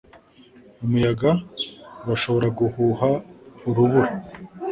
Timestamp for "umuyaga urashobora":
0.83-2.47